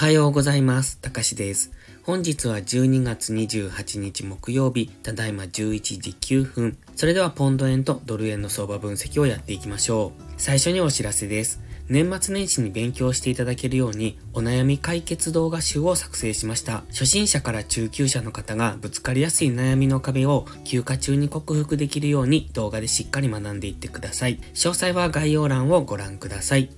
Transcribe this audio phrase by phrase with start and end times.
[0.00, 0.96] はようございます。
[0.96, 1.72] たかしです。
[2.04, 5.50] 本日は12月28日木曜日、ただいま11
[6.00, 6.78] 時9分。
[6.96, 10.22] それではポンド円とドル円の相場分析をやっていきましょう。
[10.38, 11.60] 最初にお知らせです。
[11.90, 16.82] 年末年始に勉強していただけるように、お悩み解決動画集を作成しました。
[16.88, 24.38] 初心者から中級者の方がぶつかりやすい悩みの壁を休暇中に克服できるように動画でしっかり学んでいってください。
[24.54, 26.70] 詳細は概要欄をご覧ください。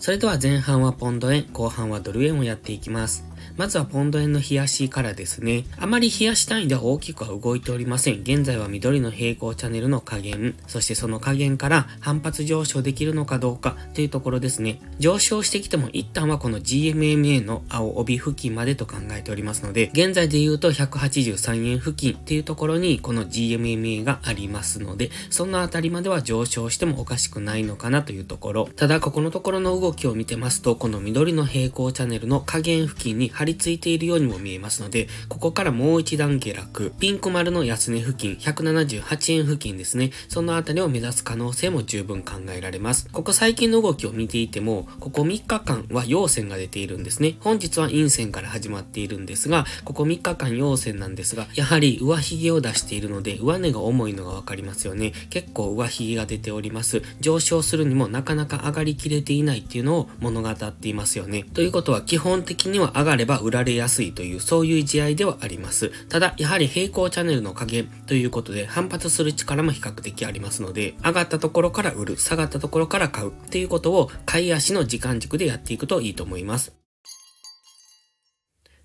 [0.00, 3.29] それでは前半はポンド円、後半はドル円をやっていきます。
[3.56, 5.64] まずはポンド円の冷やしからですね。
[5.78, 8.20] あまり冷やし単位では大きくは動いておりません。
[8.20, 14.80] 現在は緑の平行チャンネルの加減、そしてその加減から反発上昇できるのかどうかというところですね。
[14.98, 28.68] 上昇してきても一旦はこの GMMA の青帯付近までと考えておりますので、現在で言うと183円付近っていうところにこの GMMA がありますので、そのあたりまでは上昇してもおかしくないのかなというところ。
[28.76, 43.08] ただここのところの動きを見てますと、この緑の平行チャンネルの加減付近に張り付いているようにも見えますので、ここからもう一段下落、ピンク丸の安値付近、178円付近ですね、そのあたりを目指す可能性も十分考えられます。
[43.10, 47.36] ここ最近の動きを見ていても、ここ3日間は陽線が出ているんですね。
[47.40, 55.12] 本日は陰線から始まっているんですが、ここ3日間陽線なんですが、やはり上髭を出しているので、上値が重いのがわかりますよね。
[55.30, 57.02] 結構上髭が出ております。
[57.20, 61.46] 上昇するにもなかなか上がりきれていないっていうのを物語っていますよね。
[61.54, 65.90] ということは基本的には上がれば売られやすいという、そういう試合いではあります。
[66.08, 76.72] ただ、やはり平行チャンネルの加減ということで、反発する力も比較的ありますので、上がったところから売る、下がったところから買うっていうことを、買い足の時間軸でやっていくといいと思います。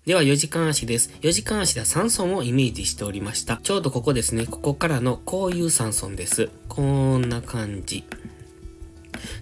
[0.06, 1.10] では4時間足です。
[1.20, 3.58] 4時間足では3損をイメージしておりました。
[3.64, 4.46] ちょうどここですね。
[4.46, 6.48] ここからのこういう3損です。
[6.68, 8.04] こんな感じ。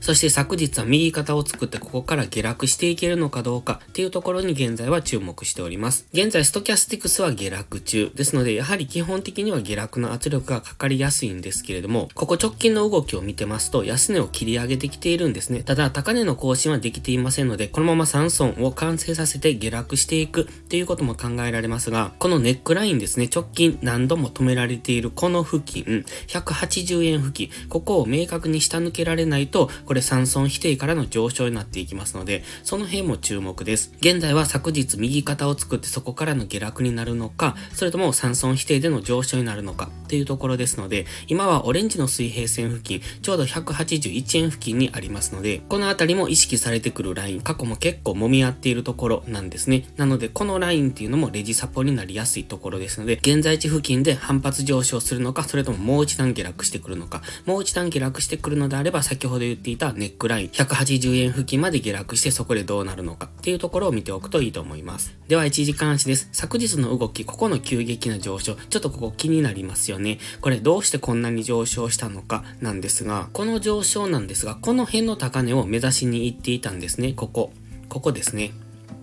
[0.01, 6.07] そして昨日は右肩を作ってここから下落していけるのかどうかっていうところに現在は注目しております。
[6.13, 15.63] 現在ストキャスティクスは下落中ですので、やはり基本的には下落の圧力がかかりやすいんですけれども、ここ直近の動きを見てますと、安値を切り上げてきているんですね。
[15.63, 33.93] ただ、高値の更新はできていませんので、このまま3損を完成させて下落していくっていうことも考えられますが、このネックラインですね、直近何度も止められているこの付近、180円付近、ここを明確に下抜けられないと、これ3損否定からの上昇になっていきますので、その辺も注目です。
[34.01, 49.85] 現在は昨日右肩を作ってそこからの下落になるのか、それとも3損否定での上昇になるのかっていうところですので、今はオレンジの水平線付近、ちょうど181円付近にありますので、このあたりも意識されてくるライン、過去も結構揉み合っているところなんですね。
[49.97, 65.17] なので、このラインっていうのもレジサポになりやすいところですので、現在地付近で反発上昇するのか、それとももう一段下落してくるのか、もう一段下落してくるのであれば、先ほど言言っていたネックライン、180円付近まで下落してそこでどうなるのかっていうところを見ておくといいと思います。
[65.29, 66.29] では、1時間足です。
[66.33, 70.19] 昨日の動き、ここの急激な上昇、ちょっとここ気になりますよね。
[70.41, 77.13] これどうしてこんなに上昇したのかなんですが、この上昇なんですが、この辺の高値を目指しに行っていたんですね。
[77.13, 77.53] ここ。
[77.89, 78.53] ここですね。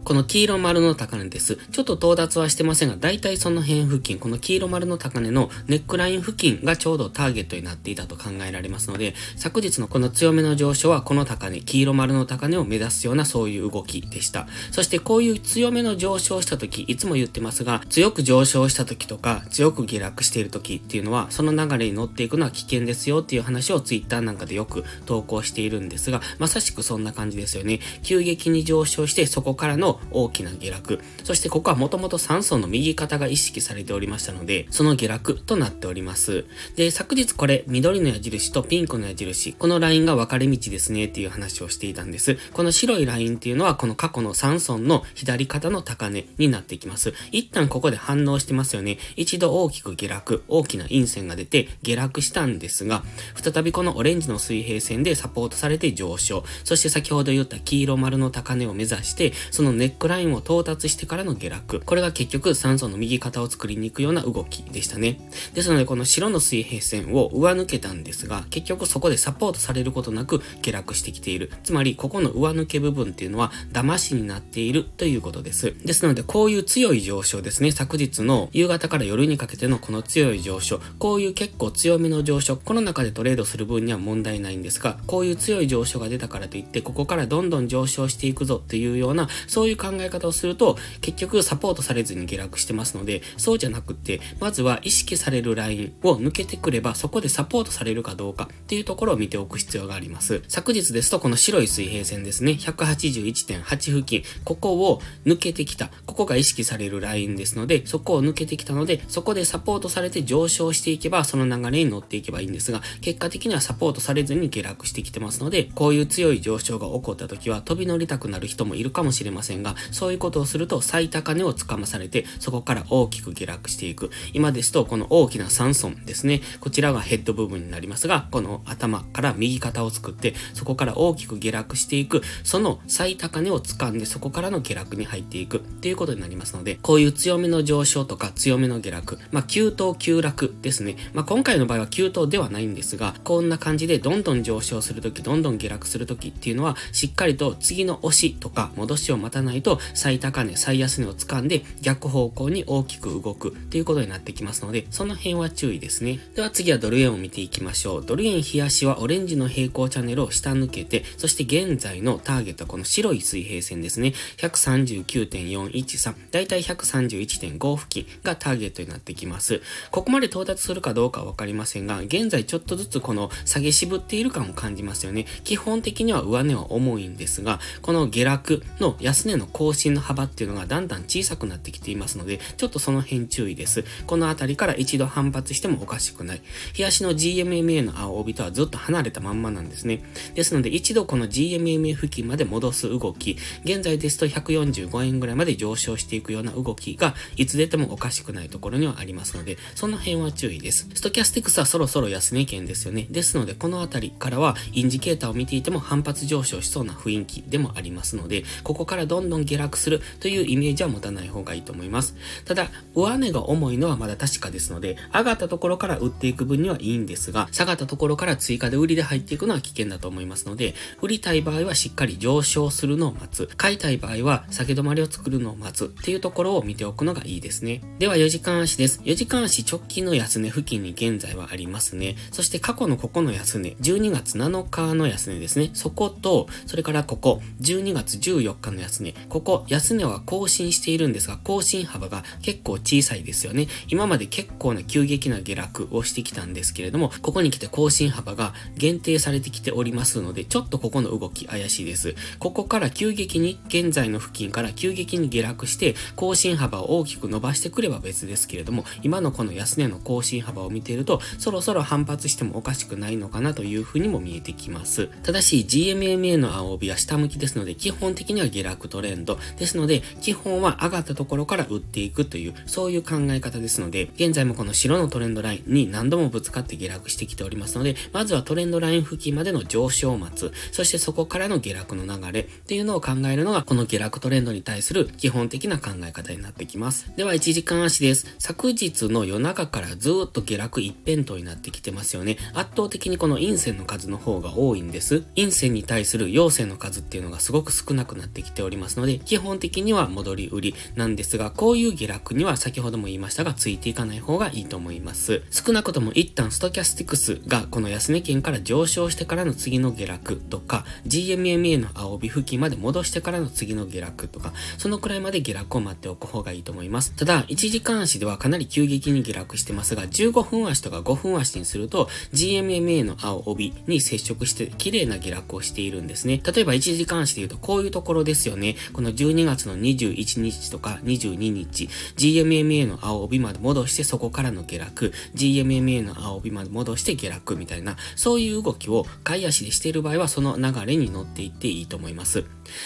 [0.03, 1.57] この黄色丸の高値です。
[1.71, 14.47] ちょっと到達はしてませんが、大体その辺付近、この黄色丸の高値のネックライン付近がちょうどターゲットになっていたと考えられますので、昨日のこの強めの上昇はこの高値、黄色丸の高値を目指すようなそういう動きでした。
[14.71, 27.79] そしてこういう強めの上昇した時、いつも言ってますが、強く上昇した時とか、強く下落している時っていうのは、その流れに乗っていくのは危険ですよっていう話を Twitter なんかでよく投稿しているんですが、まさしくそんな感じですよね。
[28.01, 30.99] 急激に上昇してそこからの大きな下落。
[31.23, 36.45] そしてここはもともと3層の右肩が意識されておりましたので、その下落となっております。
[36.75, 42.37] で、昨日これ、緑の矢印とピンクの矢印、このラインが分かれ道ですねっていう話をしていたんです。
[42.53, 47.13] この白いラインっていうのは、この過去の3層の左肩の高値になってきます。
[47.31, 48.97] 一旦ここで反応してますよね。
[49.15, 53.03] 一度大きく下落、大きな陰線が出て下落したんですが、
[53.35, 56.43] 再びこのオレンジの水平線でサポートされて上昇。
[56.63, 61.81] そして先ほど言った黄色丸の高値を目指して、そのネックラインを到達してからの下落。
[61.83, 65.19] これが結局酸素の右肩を作りに行くような動きでしたね。
[65.55, 71.51] ですのでこの白の水平線を上抜けたんですが、結局そこでサポートされることなく下落してきている。
[71.63, 75.73] つまりここの上抜け部分っていうのは騙しになっているということです。
[75.83, 77.71] ですのでこういう強い上昇ですね。
[77.71, 80.79] 昨日の夕方から夜にかけてのこの強い上昇。
[80.99, 82.55] こういう結構強めの上昇。
[82.55, 100.41] この中でトレードする分には問題ないんですが、こういう強い上昇が出たからといって、ここからどんどん上昇していくぞっていうような、そういういう考え方をすると、結局サポートされずに下落してますので、そうじゃなくて、まずは意識されるラインを抜けてくれば、そこでサポートされるかどうかっていうところを見ておく必要があります。
[100.47, 124.11] 昨日ですと、この白い水平線ですね、181.8付近、ここを抜けてきた、ここが意識されるラインですので、そこを抜けてきたので、そこでサポートされて上昇していけば、その流れに乗っていけばいいんですが、結果的にはサポートされずに下落してきてますので、こういう強い上昇が起こった時は飛び乗りたくなる人もいるかもしれませんが、そういうことをすると最高値をつかまされて、そこから大きく下落していく。
[124.33, 126.41] 今ですと、この大きな3損ですね。
[126.59, 140.95] こちらがヘッド部分になりますが、この頭から右肩を作って、そこから大きく下落していく、その最高値を掴んで、そこからの下落に入っていくっていうことになりますので、こういう強めの上昇とか強めの下落、まあ、急騰急落ですね。
[141.13, 156.19] まあ、今回の場合は急騰ではないんですが、こんな感じでどんどん上昇するとき、どんどん下落するときっていうのは、しっかりと次の押しとか戻しを待たないと、最高値、最安値を掴んで逆方向に大きく動くっていうことになってきますので、その辺は注意ですね。
[156.35, 158.05] では次はドル円を見ていきましょう。
[158.05, 164.13] ドル円日足はオレンジの平行チャンネルを下抜けて、そして現在のターゲットはこの白い水平線ですね。
[164.37, 169.61] 139.413、だいたい131.5付近がターゲットになってきます。
[169.91, 175.25] ここまで到達するかどうかはわかりませんが、現在ちょっとずつこの下げ渋っている感も感じますよね。
[175.43, 183.83] 基本的には上値は重いんですが、この下落の安値のの更新の幅っていうのがだんだん小さくなってきていますので、ちょっとその辺注意です。
[184.07, 186.41] この辺りから一度反発してもおかしくない。
[186.73, 190.03] 日足の GMMA の青帯とはずっと離れたまんまなんですね。
[190.35, 200.87] ですので一度この GMMA 付近まで戻す動き、現在ですと145円ぐらいまで上昇していくような動きがいつ出てもおかしくないところにはありますので、その辺は注意です。
[200.93, 203.07] ストキャスティクスはそろそろ安値圏ですよね。
[203.09, 212.15] ですのでこの辺りからはインジケーターを見ていても反発上昇しそうな雰囲気でもありますので、ここからどんどん下落するというイメージは持たない方がいいと思います。
[212.45, 223.49] ただ、上値が重いのはまだ確かですので、上がったところから売っていく分にはいいんですが、下がったところから追加で売りで入っていくのは危険だと思いますので、売りたい場合はしっかり上昇するのを待つ。
[223.57, 227.81] 買いたい場合は下げ止まりを作るのを待つっていうところを見ておくのがいいですね。
[227.99, 229.01] では4時間足です。
[229.03, 232.15] 4時間足直近の安値付近に現在はありますね。
[232.31, 235.71] そして過去のここの安値、12月7日の安値ですね。
[235.73, 239.10] そこと、それからここ、12月14日の安値。
[239.29, 243.67] ここ、安値は更新しているんですが、更新幅が結構小さいですよね。
[243.87, 252.15] 今まで結構な急激な下落をしてきたんですけれども、ここに来て更新幅が限定されてきておりますので、ちょっとここの動き怪しいです。
[252.39, 265.07] ここから急激に、現在の付近から急激に下落して、更新幅を大きく伸ばしてくれば別ですけれども、今のこの安値の更新幅を見ていると、そろそろ反発してもおかしくないのかなというふうにも見えてきます。
[265.23, 269.39] ただし、GMMA の青帯は下向きですので、基本的には下落とトレンド。
[269.57, 280.51] ですので、基本は上がったところから売っていくという、そういう考え方ですので、現在もこの白のトレンドラインに何度もぶつかって下落してきておりますので、まずはトレンドライン付近までの上昇を待つ。
[280.71, 287.11] そしてそこからの下落の流れっていうのを考えるのが、この下落トレンドに対する基本的な考え方になってきます。
[287.17, 288.35] では、1時間足です。
[288.37, 292.37] 昨日の夜中からずっと下落一辺倒になってきてますよね。
[292.53, 295.21] 圧倒的にこの陰線の数の方が多いんです。
[295.35, 305.41] 陰線に対する陽線の数っていうのがすごく少なくなってきておりますので、基本的には戻り売りなんですが、こういう下落には先ほども言いましたが、ついていかない方がいいと思います。
[305.51, 317.13] 少なくとも一旦ストキャスティクスがこの安値圏から上昇してからの次の下落とか、GMMA の青帯付近まで戻してからの次の下落とか、そのくらいまで下落を待っておく方がいいと思います。
[317.13, 326.41] ただ、1時間足ではかなり急激に下落してますが、15分足とか5分足にすると、GMMA の青帯に接触して綺麗な下落をしているんですね。
[326.43, 328.75] 例えば1時間足で言うとこういうところですよね。
[328.93, 342.45] この12月の21日とか22日、GMMA の青帯まで戻してそこからの下落、GMMA の青帯まで戻して下落みたいな、そういう動きを買い足でしている場合はその流れに乗っていっていいと思います。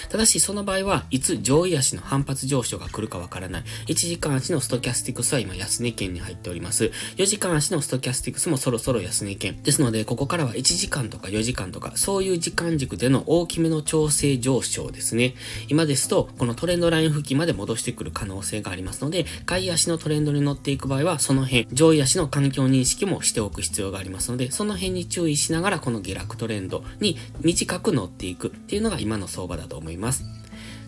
[0.09, 3.63] ただしその場合はいつ上位足の反発上昇が来るかわからない。
[3.87, 6.91] 1時間足のストキャスティクスは今安値圏に入っております。
[7.17, 9.61] 4時間足のストキャスティクスもそろそろ安値圏。
[9.63, 15.35] ですので、ここからは1時間とか4時間とか、そういう時間軸での大きめの調整上昇ですね。
[15.67, 30.23] 今ですと、このトレンドライン付近まで戻してくる可能性がありますので、下位足のトレンドに乗っていく場合は、その辺、上位足の環境認識もしておく必要がありますので、その辺に注意しながら、この下落トレンドに短く乗っていくっていうのが今の相場だと思います。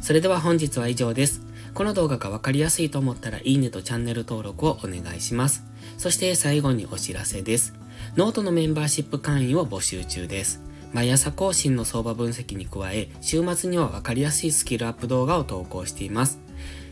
[0.02, 1.42] それでは本日は以上です。
[1.74, 5.64] この動画がわかりやすいと思ったら、いいねとチャンネル登録をお願いします。
[5.98, 7.74] そして最後にお知らせです。
[8.16, 10.67] ノートのメンバーシップ会員を募集中です。
[10.94, 16.40] 毎朝更新の相場分析に加え、週末にはわかりやすいスキルアップ動画を投稿しています。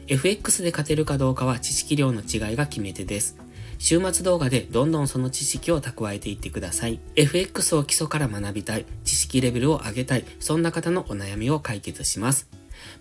[0.08, 3.38] FX で勝てるかどうかは知識量の違いが決め手です。
[3.78, 7.00] 週末動画でどんどんその知識を蓄えていってください。
[7.16, 12.48] FX を基礎から学びたい、知識レベルを上げたい、そんな方のお悩みを解決します。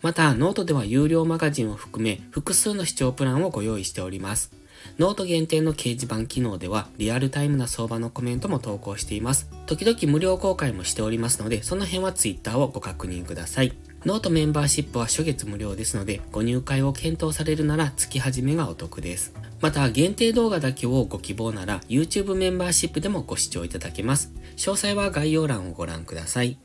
[0.03, 4.53] また、ノートでは有料マガジンを含め複数の視聴プランをご用意しております。
[4.99, 9.51] ノート限定の掲示板機能ではリアルタイムな相場のコメントも投稿しています。
[9.67, 13.73] 時々無料公開もしておりますので、その辺は Twitter をご確認ください。
[14.05, 19.33] ノートメンバーシップは初月無料ですので、ご入会を検討されるなら月始めがお得です。
[19.63, 24.31] また、限定動画だけをご希望なら、YouTube メンバーシップでもご視聴いただけます。
[24.57, 26.59] 詳細は概要欄をご覧ください。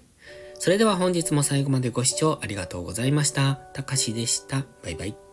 [0.55, 3.55] それでは本日も最後までご視聴ありがとうございました。
[3.73, 4.65] たかしでした。
[4.83, 5.28] バイバイ。